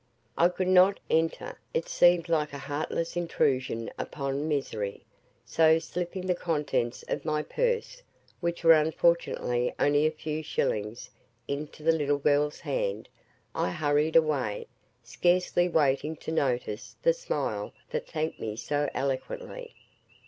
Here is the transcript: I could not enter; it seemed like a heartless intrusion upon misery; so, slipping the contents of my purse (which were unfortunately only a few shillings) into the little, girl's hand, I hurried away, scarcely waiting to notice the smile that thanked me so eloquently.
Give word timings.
I 0.35 0.49
could 0.49 0.67
not 0.67 0.99
enter; 1.11 1.59
it 1.75 1.87
seemed 1.87 2.27
like 2.27 2.53
a 2.53 2.57
heartless 2.57 3.15
intrusion 3.15 3.91
upon 3.99 4.47
misery; 4.47 5.05
so, 5.45 5.77
slipping 5.77 6.25
the 6.25 6.33
contents 6.33 7.03
of 7.07 7.23
my 7.23 7.43
purse 7.43 8.01
(which 8.39 8.63
were 8.63 8.73
unfortunately 8.73 9.75
only 9.77 10.07
a 10.07 10.11
few 10.11 10.41
shillings) 10.41 11.11
into 11.47 11.83
the 11.83 11.91
little, 11.91 12.17
girl's 12.17 12.61
hand, 12.61 13.09
I 13.53 13.69
hurried 13.69 14.15
away, 14.15 14.65
scarcely 15.03 15.69
waiting 15.69 16.15
to 16.15 16.31
notice 16.31 16.95
the 17.03 17.13
smile 17.13 17.71
that 17.91 18.07
thanked 18.07 18.39
me 18.39 18.55
so 18.55 18.89
eloquently. 18.95 19.75